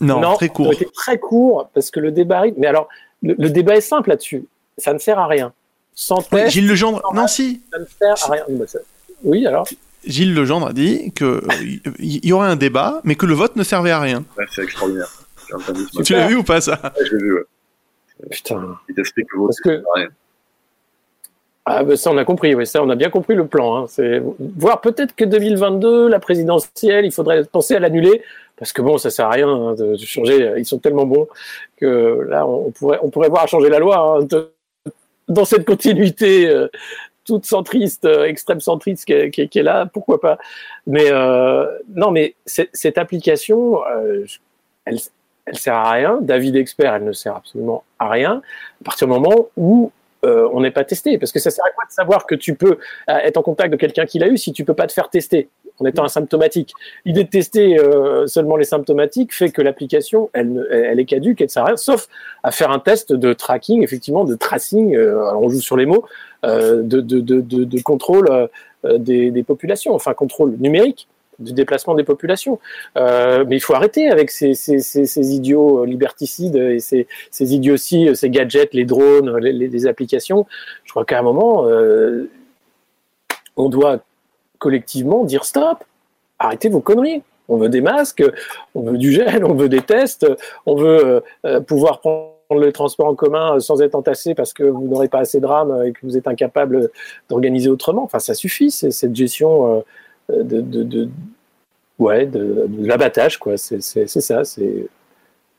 [0.00, 0.68] Non, très ils court.
[0.68, 2.54] ont été très court parce que le débat arrive.
[2.56, 2.88] Mais alors,
[3.22, 4.46] le, le débat est simple là-dessus.
[4.78, 5.52] Ça ne sert à rien.
[5.98, 7.62] Sans Oui, test, Gilles Legendre, non, si.
[7.72, 8.44] ça ne sert à rien.
[8.66, 8.78] Ça-
[9.24, 9.66] Oui, alors
[10.04, 11.40] Gilles Legendre a dit que euh,
[11.98, 14.22] il y, y aurait un débat, mais que le vote ne servait à rien.
[14.38, 15.08] Ouais, c'est extraordinaire.
[16.04, 17.44] Tu l'as vu ou pas ça Ouais, je l'ai vu, ouais.
[18.30, 18.76] Putain.
[18.88, 19.60] Il t'explique que Parce
[19.94, 20.08] rien.
[21.64, 23.76] Ah, ben ça, on a compris, oui, ça, on a bien compris le plan.
[23.76, 23.86] Hein.
[23.88, 28.22] C'est voir peut-être que 2022, la présidentielle, il faudrait penser à l'annuler,
[28.56, 30.54] parce que bon, ça sert à rien hein, de, changer.
[30.58, 31.26] Ils sont tellement bons
[31.76, 34.50] que là, on, pourrait, on pourrait voir à changer la loi hein, de-
[35.28, 36.68] dans cette continuité euh,
[37.24, 39.86] toute centriste, euh, extrême centriste qui est, là.
[39.86, 40.38] Pourquoi pas
[40.86, 43.80] Mais euh, non, mais cette application,
[44.84, 44.98] elle,
[45.52, 46.18] sert à rien.
[46.20, 48.42] D'avis d'expert, elle ne sert absolument à rien.
[48.80, 49.90] À partir du moment où
[50.22, 51.18] on n'est pas testé.
[51.18, 53.76] Parce que ça sert à quoi de savoir que tu peux être en contact de
[53.76, 55.48] quelqu'un qui l'a eu si tu peux pas te faire tester?
[55.78, 56.72] En étant asymptomatique
[57.04, 61.46] L'idée de tester euh, seulement les symptomatiques fait que l'application, elle, elle est caduque, elle
[61.46, 62.08] ne sert à rien, sauf
[62.42, 65.86] à faire un test de tracking, effectivement, de tracing, euh, alors on joue sur les
[65.86, 66.04] mots,
[66.44, 68.48] euh, de, de, de, de, contrôle
[68.86, 71.08] euh, des, des populations, enfin contrôle numérique
[71.38, 72.58] du déplacement des populations.
[72.96, 77.54] Euh, mais il faut arrêter avec ces, ces, ces, idiots euh, liberticides et ces, ces
[77.54, 80.46] idioties, ces gadgets, les drones, les, les, applications.
[80.84, 81.66] Je crois qu'à un moment,
[83.56, 84.00] on doit
[84.58, 85.84] collectivement dire stop,
[86.38, 87.22] arrêtez vos conneries.
[87.48, 88.24] On veut des masques,
[88.74, 90.26] on veut du gel, on veut des tests,
[90.66, 94.88] on veut euh, pouvoir prendre le transport en commun sans être entassé parce que vous
[94.88, 96.90] n'aurez pas assez de rames et que vous êtes incapable
[97.28, 98.02] d'organiser autrement.
[98.02, 99.84] Enfin, ça suffit, cette gestion
[100.30, 101.08] euh, de,
[102.80, 103.56] l'abattage, quoi.
[103.56, 104.42] C'est ça.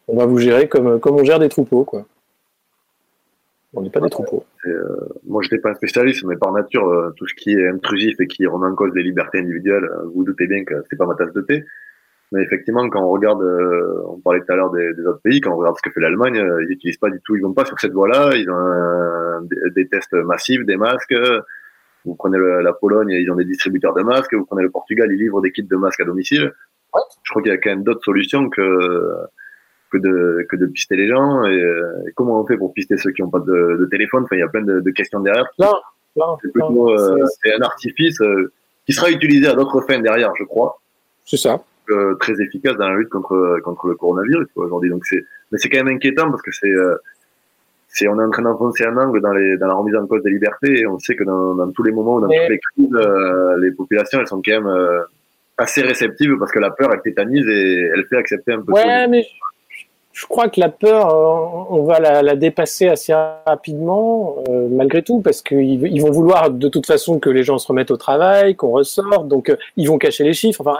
[0.10, 2.05] On va vous gérer comme, comme on gère des troupeaux, quoi.
[3.78, 4.44] On n'est pas des troupeaux.
[4.66, 7.68] Euh, moi, je n'étais pas un spécialiste, mais par nature, euh, tout ce qui est
[7.68, 10.74] intrusif et qui remet en cause les libertés individuelles, euh, vous vous doutez bien que
[10.90, 11.63] c'est pas ma tasse de thé.
[12.32, 15.52] Mais effectivement, quand on regarde, on parlait tout à l'heure des, des autres pays, quand
[15.54, 17.80] on regarde ce que fait l'Allemagne, ils n'utilisent pas du tout, ils vont pas sur
[17.80, 18.32] cette voie-là.
[18.36, 21.16] Ils ont un- des, des tests massifs, des masques.
[22.04, 24.34] Vous prenez le- la Pologne, ils ont des distributeurs de masques.
[24.34, 26.52] Vous prenez le Portugal, ils livrent des kits de masques à domicile.
[27.24, 29.13] Je crois qu'il y a quand même d'autres solutions que
[29.91, 31.43] que de que de pister les gens.
[31.45, 34.23] Et, euh, et comment on fait pour pister ceux qui n'ont pas de, de téléphone?
[34.23, 35.45] Enfin, il y a plein de, de questions derrière.
[35.60, 35.73] Non,
[36.15, 38.52] non, C'est plutôt euh, c'est- un artifice euh,
[38.86, 40.80] qui sera utilisé à d'autres fins derrière, je crois
[41.26, 41.60] c'est ça.
[41.89, 44.89] euh, très efficace dans la lutte contre contre le coronavirus aujourd'hui.
[44.89, 46.95] Donc c'est mais c'est quand même inquiétant parce que c'est euh,
[47.89, 50.23] c'est on est en train d'enfoncer un angle dans les dans la remise en cause
[50.23, 52.60] des libertés et on sait que dans, dans tous les moments dans Mais- toutes les
[52.60, 55.02] crises euh, les populations elles sont quand même euh,
[55.58, 58.71] assez réceptives parce que la peur elle tétanise et elle fait accepter un peu.
[58.73, 59.26] Ouais, mais
[60.17, 65.21] je, crois que la peur, euh, on va la, dépasser assez rapidement, euh, malgré tout,
[65.21, 68.56] parce qu'ils ils vont vouloir de toute façon que les gens se remettent au travail,
[68.56, 70.62] qu'on ressorte, donc euh, ils vont cacher les chiffres.
[70.62, 70.77] Enfin,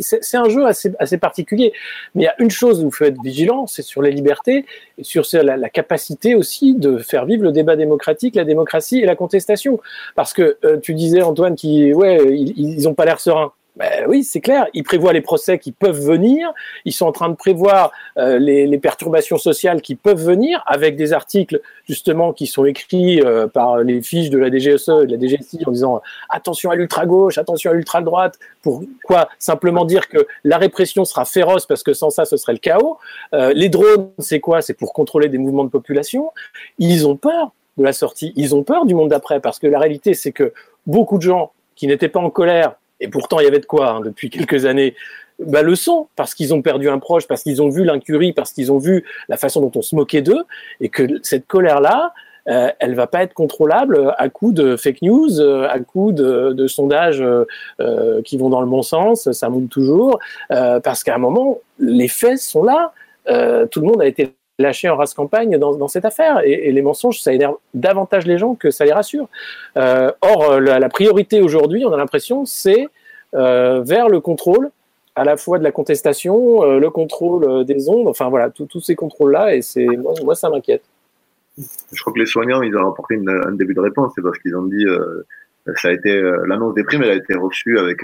[0.00, 1.72] c'est un jeu assez, particulier.
[2.14, 4.66] Mais il y a une chose où il faut être vigilant, c'est sur les libertés
[4.98, 9.06] et sur la, la capacité aussi de faire vivre le débat démocratique, la démocratie et
[9.06, 9.80] la contestation.
[10.14, 13.52] Parce que tu disais Antoine qui, ouais, ils, ils ont pas l'air sereins.
[13.76, 14.66] Ben oui, c'est clair.
[14.72, 16.52] Ils prévoient les procès qui peuvent venir.
[16.84, 21.12] Ils sont en train de prévoir euh, les, perturbations sociales qui peuvent venir, avec des
[21.12, 25.18] articles justement qui sont écrits euh, par les fiches de la DGSE et de la
[25.18, 28.38] DGSI en disant attention à l'ultra gauche, attention à l'ultra droite.
[28.62, 32.58] Pourquoi Simplement dire que la répression sera féroce parce que sans ça, ce serait le
[32.58, 32.98] chaos.
[33.32, 34.62] Euh, les drones, c'est quoi?
[34.62, 36.30] C'est pour contrôler des mouvements de population.
[36.78, 38.32] Ils ont peur de la sortie.
[38.36, 40.52] Ils ont peur du monde d'après parce que la réalité, c'est que
[40.86, 43.90] beaucoup de gens qui n'étaient pas en colère et pourtant il y avait de quoi
[43.90, 44.94] hein, depuis quelques années,
[45.38, 48.52] bah, le sont parce qu'ils ont perdu un proche, parce qu'ils ont vu l'incurie, parce
[48.52, 50.44] qu'ils ont vu la façon dont on se moquait d'eux,
[50.80, 52.12] et que cette colère-là,
[52.48, 56.66] euh, elle va pas être contrôlable à coup de fake news, euh, à coup de,
[56.66, 57.46] sondages euh,
[57.80, 62.08] euh, qui vont dans le bon sens, ça monte toujours, parce qu'à un moment, les
[62.08, 62.92] faits sont là,
[63.70, 67.20] tout le monde a été lâché en race campagne dans, cette affaire, et, les mensonges,
[67.20, 69.28] ça énerve davantage les gens que ça les rassure.
[69.76, 72.88] Euh, or, euh, la, priorité aujourd'hui, on a l'impression, c'est
[73.34, 74.70] euh, vers le contrôle
[75.16, 79.54] à la fois de la contestation, le contrôle des ondes, enfin voilà, tous ces contrôles-là,
[79.54, 80.82] et c'est moi, ça m'inquiète.
[81.56, 84.10] Je crois que les soignants, ils ont apporté un début de réponse.
[84.16, 84.84] C'est parce qu'ils ont dit,
[85.76, 88.02] ça a été l'annonce des primes, elle a été reçue avec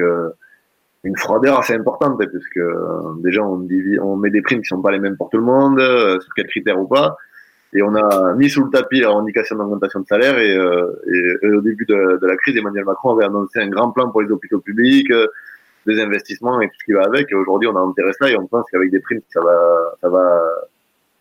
[1.05, 4.83] une froideur assez importante, puisque euh, déjà on, divi- on met des primes qui sont
[4.83, 7.17] pas les mêmes pour tout le monde, euh, sur quels critères ou pas.
[7.73, 10.39] Et on a mis sous le tapis la revendication d'augmentation de salaire.
[10.39, 13.69] Et, euh, et- et au début de, de la crise, Emmanuel Macron avait annoncé un
[13.69, 15.13] grand plan pour les hôpitaux publics,
[15.87, 17.31] des investissements et tout ce qui va avec.
[17.31, 20.09] Et aujourd'hui, on a enterré cela et on pense qu'avec des primes, ça va, ça
[20.09, 20.43] va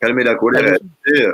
[0.01, 0.75] calmer la colère.
[0.75, 1.25] Ah, Et,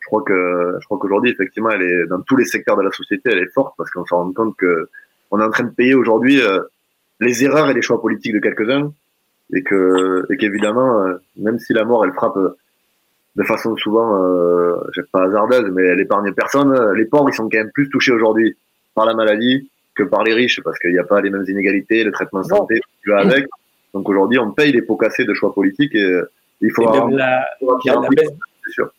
[0.00, 2.90] je crois que je crois qu'aujourd'hui effectivement elle est dans tous les secteurs de la
[2.90, 4.88] société elle est forte parce qu'on se rend compte que
[5.30, 6.60] on est en train de payer aujourd'hui euh,
[7.20, 8.92] les erreurs et les choix politiques de quelques-uns
[9.54, 12.56] et que et qu'évidemment euh, même si la mort elle frappe euh,
[13.36, 14.76] de façon souvent euh,
[15.12, 18.12] pas hasardeuse mais elle épargne personne euh, les pauvres ils sont quand même plus touchés
[18.12, 18.56] aujourd'hui
[18.94, 22.02] par la maladie que par les riches parce qu'il n'y a pas les mêmes inégalités
[22.04, 23.46] le traitement de santé qui va avec.
[23.94, 26.20] Donc aujourd'hui on paye les pots cassés de choix politiques et
[26.62, 27.26] il faut avoir la,
[27.60, 28.30] la- avoir- la baisse
[28.64, 28.90] c'est sûr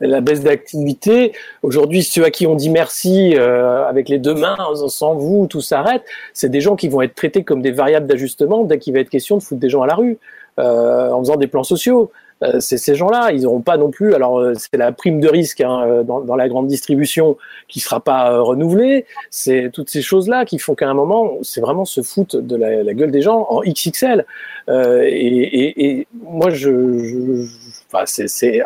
[0.00, 1.32] la baisse d'activité.
[1.62, 4.56] Aujourd'hui, ceux à qui on dit merci euh, avec les deux mains,
[4.88, 8.64] sans vous, tout s'arrête, c'est des gens qui vont être traités comme des variables d'ajustement
[8.64, 10.18] dès qu'il va être question de foutre des gens à la rue,
[10.58, 12.10] euh, en faisant des plans sociaux.
[12.44, 14.14] Euh, c'est ces gens-là, ils n'auront pas non plus.
[14.14, 17.80] Alors, euh, c'est la prime de risque hein, euh, dans, dans la grande distribution qui
[17.80, 19.06] sera pas renouvelée.
[19.30, 22.82] C'est toutes ces choses-là qui font qu'à un moment, c'est vraiment se foutre de la,
[22.84, 24.24] la gueule des gens en XXL.
[24.68, 27.48] Euh, et, et, et moi, je, je, je-
[27.92, 28.04] enfin,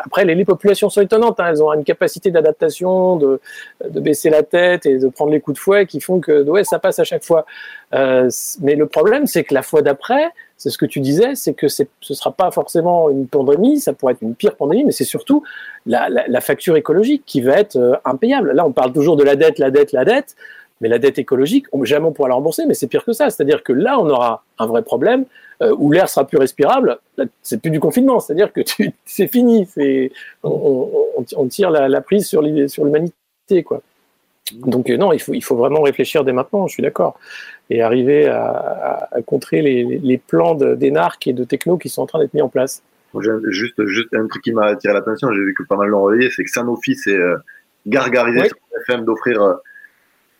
[0.04, 1.40] après les, les populations sont étonnantes.
[1.40, 3.40] Hein, elles ont une capacité d'adaptation, de,
[3.88, 6.64] de baisser la tête et de prendre les coups de fouet qui font que ouais,
[6.64, 7.46] ça passe à chaque fois.
[7.94, 8.28] Euh,
[8.60, 10.28] mais le problème, c'est que la fois d'après,
[10.62, 14.12] c'est ce que tu disais, c'est que ce sera pas forcément une pandémie, ça pourrait
[14.12, 15.42] être une pire pandémie, mais c'est surtout
[15.86, 18.52] la, facture écologique qui va être euh, impayable.
[18.52, 20.36] Là, on parle toujours de la dette, la dette, la dette.
[20.80, 23.28] Mais la dette écologique, on jamais on pourra la rembourser, mais c'est pire que ça.
[23.28, 25.24] C'est-à-dire que là, on aura un vrai problème
[25.62, 26.98] euh, où l'air sera plus respirable.
[27.42, 28.60] C'est plus du confinement, c'est-à-dire que
[29.04, 29.66] c'est fini.
[30.44, 33.82] On, tire la, la prise sur l'humanité, quoi.
[34.52, 36.66] Donc euh, non, il faut, il faut vraiment réfléchir dès maintenant.
[36.66, 37.18] Je suis d'accord
[37.70, 42.02] et arriver à, à, à contrer les, les plans d'énarques et de techno qui sont
[42.02, 42.82] en train d'être mis en place.
[43.48, 46.30] Juste, juste un truc qui m'a attiré l'attention, j'ai vu que pas mal l'ont relayé,
[46.30, 47.36] c'est que Sanofi s'est euh,
[47.86, 48.48] gargarisé Oui.
[48.48, 48.56] sur
[48.94, 49.54] FM d'offrir euh,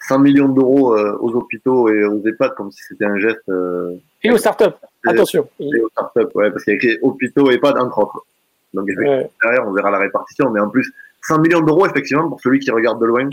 [0.09, 3.93] 100 millions d'euros euh, aux hôpitaux et aux EHPAD comme si c'était un geste euh,
[4.25, 4.75] Et aux startups,
[5.07, 5.49] attention.
[5.61, 8.27] et aux startups, ouais, parce qu'il y a écrit hôpitaux et EHPAD entre autres.
[8.75, 9.31] Donc Ouais.
[9.43, 10.91] derrière, on verra la répartition, mais en plus,
[11.23, 13.29] 100 millions d'euros, effectivement, pour celui qui regarde de loin,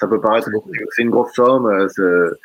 [0.00, 0.48] ça peut paraître,
[0.96, 2.36] c'est une grosse somme, euh, c'est-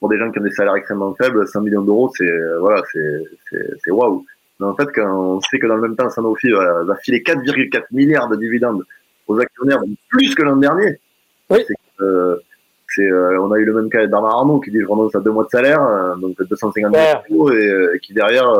[0.00, 2.82] pour des gens qui ont des salaires extrêmement faibles, 100 millions d'euros, c'est, euh, voilà,
[2.92, 4.24] c'est, c'est, c'est waouh.
[4.60, 7.22] Mais en fait, quand on sait que dans le même temps, Sanofi va, va filer
[7.22, 8.84] 4,4 milliards de dividendes
[9.28, 10.98] aux actionnaires, plus que l'an dernier.
[11.50, 11.64] Oui.
[11.66, 12.36] C'est, que, euh,
[12.94, 15.14] c'est, euh, on a eu le même cas avec Bernard Arnault qui dit je renonce
[15.14, 17.14] à deux mois de salaire, euh, donc 250 millions Ouais.
[17.28, 18.52] d'euros, et euh, qui derrière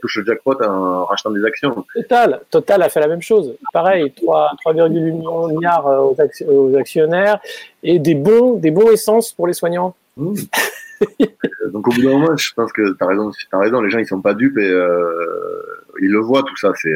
[0.00, 1.84] touche le jackpot en rachetant des actions.
[1.94, 3.54] Total, Total a fait la même chose.
[3.72, 6.16] Pareil, 3 3,8 millions milliards aux,
[6.48, 7.38] aux actionnaires
[7.82, 9.94] et des bons, des bons essences pour les soignants.
[10.16, 10.34] Mmh.
[11.72, 13.80] Donc au bout d'un moment, je pense que t'as raison, t'as raison.
[13.82, 14.70] Les gens ils sont pas dupes et
[16.00, 16.72] ils le voient tout ça.
[16.74, 16.94] C'est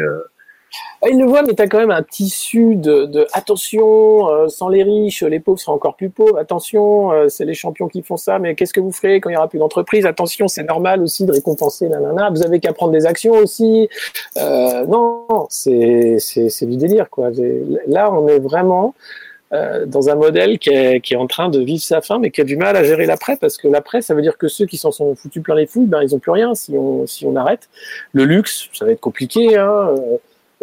[1.04, 4.68] euh, Ils le voient, mais tu as quand même un tissu de, attention, euh, sans
[4.68, 6.38] les riches, les pauvres seront encore plus pauvres.
[6.38, 9.35] Attention, euh, c'est les champions qui font ça, mais qu'est-ce que vous ferez quand il
[9.35, 12.30] y aura plus d'entreprise Attention, c'est normal aussi de récompenser, nanana.
[12.30, 13.88] Vous avez qu'à prendre des actions aussi.
[14.37, 16.18] Euh, non, c'est
[16.62, 17.30] du délire, quoi.
[17.87, 18.94] Là, on est vraiment
[19.87, 22.40] dans un modèle qui est, qui est en train de vivre sa fin, mais qui
[22.40, 24.76] a du mal à gérer l'après, parce que l'après, ça veut dire que ceux qui
[24.76, 27.35] s'en sont foutus plein les fouilles, ben ils ont plus rien si on si on
[27.35, 27.68] arrête.
[28.12, 29.56] Le luxe, ça va être compliqué.
[29.56, 29.96] Hein.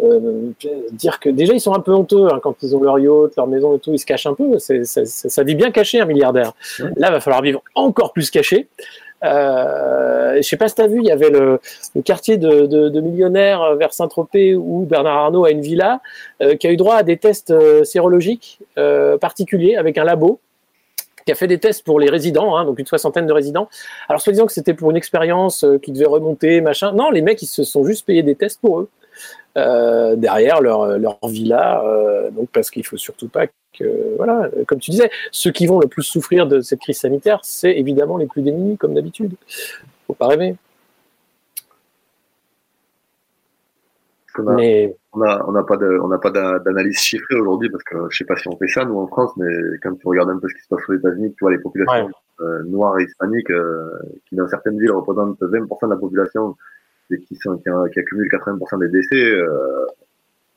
[0.00, 0.52] Euh,
[0.92, 3.48] dire que déjà ils sont un peu honteux hein, quand ils ont leur yacht, leur
[3.48, 4.58] maison et tout, ils se cachent un peu.
[4.58, 6.52] Ça, ça vit bien caché un milliardaire.
[6.96, 8.68] Là, va falloir vivre encore plus caché.
[9.24, 11.60] Euh, je sais pas si tu as vu, il y avait le,
[11.96, 16.00] le quartier de, de, de, millionnaires vers Saint-Tropez où Bernard Arnault a une villa
[16.40, 18.60] euh, qui a eu droit à des tests euh, sérologiques
[19.20, 20.40] particuliers avec un labo
[21.26, 23.68] qui a fait des tests pour les résidents, hein, donc une soixantaine de résidents.
[24.08, 26.92] Alors, soit disant que c'était pour une expérience qui devait remonter, machin.
[26.92, 28.88] Non, les mecs, ils se sont juste payés des tests pour eux.
[29.58, 34.78] Euh, derrière leur, leur villa, euh, donc parce qu'il faut surtout pas que, voilà, comme
[34.78, 38.26] tu disais, ceux qui vont le plus souffrir de cette crise sanitaire, c'est évidemment les
[38.26, 39.34] plus démunis, comme d'habitude.
[40.06, 40.54] Faut pas rêver.
[44.38, 44.96] On n'a Mais...
[45.12, 48.18] on a, on a pas de, on n'a pas d'analyse chiffrée aujourd'hui parce que je
[48.18, 49.48] sais pas si on fait ça nous en France, mais
[49.82, 52.06] quand tu regardes un peu ce qui se passe aux États-Unis, tu vois les populations
[52.06, 52.12] ouais.
[52.46, 53.50] euh, noires et hispaniques
[54.28, 56.56] qui dans certaines villes représentent 20% de la population
[57.10, 59.86] et qui, sont, qui, qui accumulent 80% des décès, euh,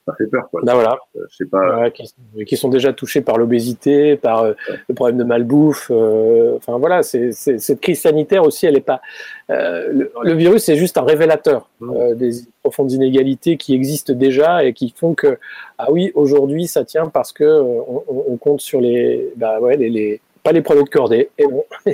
[0.05, 0.49] ça fait peur.
[0.49, 0.61] Quoi.
[0.63, 0.97] Ben voilà.
[1.15, 1.79] Euh, je sais pas.
[1.79, 2.03] Ouais, qui,
[2.45, 4.79] qui, sont déjà touchés par l'obésité, par euh, ouais.
[4.89, 5.91] le problème de malbouffe.
[5.91, 9.01] Enfin voilà, c'est, c'est, cette crise sanitaire aussi, elle est pas.
[9.49, 12.15] Le, le, virus, c'est juste un révélateur mmh.
[12.15, 12.31] des
[12.63, 15.37] profondes inégalités qui existent déjà et qui font que
[15.77, 19.89] ah oui, aujourd'hui, ça tient parce que on, on compte sur les, bah ouais, les,
[19.89, 21.29] les pas les premiers de cordée.
[21.37, 21.65] Et bon,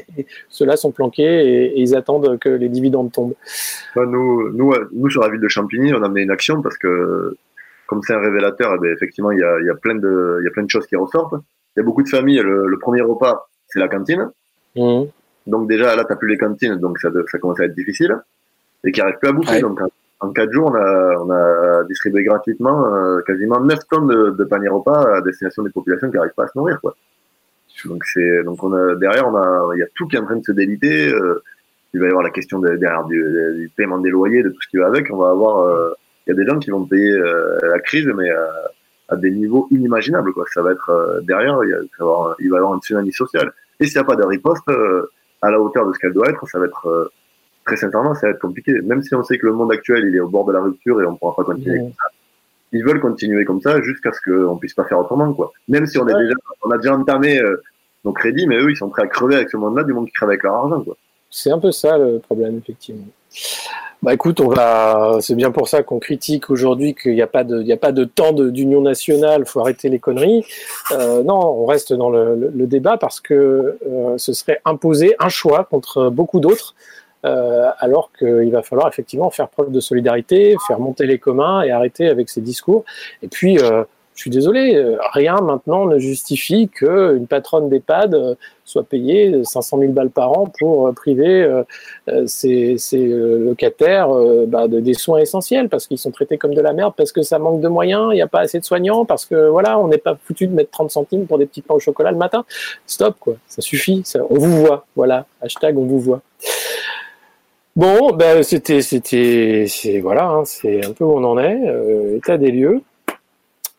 [0.50, 3.36] ceux-là sont planqués et, et, ils attendent que les dividendes tombent.
[3.96, 7.36] nous, nous, nous, sur la ville de Champigny, on a mené une action parce que,
[7.88, 10.38] comme c'est un révélateur, eh bien, effectivement, il y, a, il, y a plein de,
[10.42, 11.36] il y a plein de choses qui ressortent.
[11.76, 14.30] Il y a beaucoup de familles, le, le premier repas, c'est la cantine.
[14.76, 15.04] Mmh.
[15.48, 18.18] Donc déjà, là, tu plus les cantines, donc ça, ça commence à être difficile.
[18.84, 19.56] Et qui n'arrivent plus à bouffer.
[19.56, 19.62] Ouais.
[19.62, 19.80] Donc
[20.20, 24.44] en quatre jours, on a, on a distribué gratuitement euh, quasiment 9 tonnes de, de
[24.44, 26.80] paniers repas à destination des populations qui n'arrivent pas à se nourrir.
[26.82, 26.96] Quoi.
[27.86, 30.26] Donc c'est donc on a derrière on a il y a tout qui est en
[30.26, 31.10] train de se déliter.
[31.10, 31.44] Euh,
[31.94, 33.24] il va y avoir la question de, derrière du,
[33.56, 35.12] du, paiement des loyers, de tout ce qui va avec.
[35.12, 35.94] On va avoir euh,
[36.28, 38.50] il y a des gens qui vont payer euh, la crise, mais à,
[39.10, 40.34] à, des niveaux inimaginables.
[40.34, 40.46] Quoi.
[40.54, 42.80] Ça va être euh, derrière il, y a, va avoir, il va y avoir un
[42.80, 43.54] tsunami social.
[43.80, 45.10] Et s'il n'y a pas de riposte euh,
[45.42, 47.12] à la hauteur de ce qu'elle doit être, ça va être
[47.66, 48.74] très sincèrement ça va être compliqué.
[48.82, 51.02] Même si on sait que le monde actuel il est au bord de la rupture
[51.02, 51.80] et on pourra pas continuer.
[51.80, 51.84] Mmh.
[51.84, 52.17] Comme ça
[52.72, 55.52] ils veulent continuer comme ça jusqu'à ce qu'on puisse pas faire autrement, quoi.
[55.68, 56.24] Même si on, est ouais.
[56.24, 57.62] déjà, on a déjà entamé euh,
[58.04, 60.14] nos crédits, mais eux, ils sont prêts à crever avec ce monde-là, du monde qui
[60.14, 60.96] crève avec leur argent, quoi.
[61.30, 63.06] C'est un peu ça le problème, effectivement.
[64.04, 65.18] Bah écoute, on va.
[65.22, 67.78] C'est bien pour ça qu'on critique aujourd'hui qu'il n'y a pas de, il y a
[67.78, 69.46] pas de temps d'union nationale.
[69.48, 70.46] Faut arrêter les conneries.
[70.92, 73.34] Euh, non, on reste dans le, le, le débat parce que
[73.88, 76.76] euh, ce serait imposer un choix contre beaucoup d'autres.
[77.28, 81.72] Euh, alors qu'il va falloir effectivement faire preuve de solidarité, faire monter les communs et
[81.72, 82.86] arrêter avec ces discours.
[83.22, 83.84] Et puis, euh,
[84.16, 89.92] je suis désolé, euh, rien maintenant ne justifie qu'une patronne d'EHPAD soit payée 500 000
[89.92, 91.48] balles par an pour priver
[92.26, 94.10] ses, locataires
[94.48, 97.22] bah, de, des soins essentiels parce qu'ils sont traités comme de la merde, parce que
[97.22, 99.88] ça manque de moyens, il n'y a pas assez de soignants, parce que voilà, on
[99.88, 102.44] n'est pas foutu de mettre 30 centimes pour des petits pains au chocolat le matin.
[102.86, 106.22] Stop, quoi, ça suffit, on vous voit, voilà, hashtag on vous voit.
[107.78, 112.18] Bon, ben c'était, c'était, c'est voilà, hein, c'est un peu où on en est, euh,
[112.18, 112.82] état des lieux.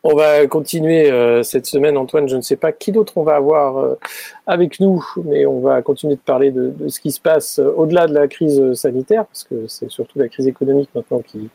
[0.04, 2.28] On va continuer euh, cette semaine, Antoine.
[2.28, 3.98] Je ne sais pas qui d'autre on va avoir euh,
[4.46, 8.06] avec nous, mais on va continuer de parler de, de ce qui se passe au-delà
[8.06, 11.50] de la crise sanitaire, parce que c'est surtout la crise économique maintenant qui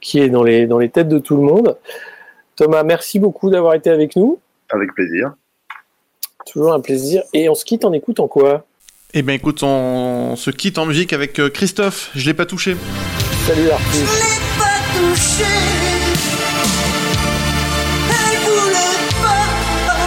[0.00, 1.76] qui est dans les dans les têtes de tout le monde.
[2.54, 4.38] Thomas, merci beaucoup d'avoir été avec nous.
[4.70, 5.34] Avec plaisir.
[6.46, 7.24] Toujours un plaisir.
[7.32, 8.64] Et on se quitte en écoutant quoi?
[9.14, 12.10] Eh ben écoute, on se quitte en musique avec euh, Christophe.
[12.14, 12.76] Je l'ai pas touché.
[13.46, 14.06] Salut l'artiste.
[14.06, 15.52] Je l'ai pas touché.
[18.08, 20.06] Elle voulait pas.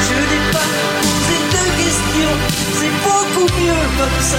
[0.00, 2.36] Je n'ai pas posé de questions.
[2.74, 4.38] C'est beaucoup mieux comme ça.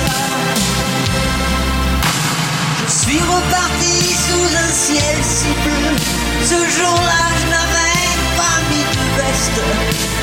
[2.85, 5.95] Je suis reparti sous un ciel si bleu.
[6.43, 8.03] Ce jour-là, je n'avais
[8.35, 10.22] pas mis de veste.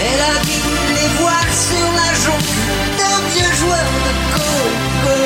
[0.00, 0.62] Elle a mis
[0.94, 2.54] les voiles sur la jonque
[2.98, 5.16] d'un vieux joueur de coco.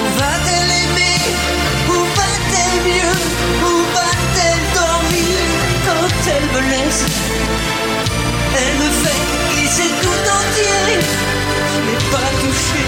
[0.00, 1.20] Où va-t-elle aimer?
[1.88, 3.16] Où va-t-elle mieux?
[3.64, 5.38] Où va-t-elle dormir
[5.86, 7.04] quand elle me laisse?
[8.58, 9.22] Elle me fait
[9.54, 11.00] glisser tout entier.
[11.72, 12.82] Je n'ai pas touché.